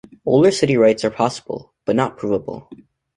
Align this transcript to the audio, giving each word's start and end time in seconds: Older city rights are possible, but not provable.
Older 0.25 0.49
city 0.49 0.77
rights 0.77 1.05
are 1.05 1.11
possible, 1.11 1.75
but 1.85 1.95
not 1.95 2.17
provable. 2.17 2.67